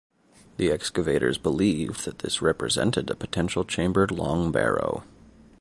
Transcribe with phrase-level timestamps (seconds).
[0.57, 5.03] The excavators believed that this represented a potential chambered long barrow.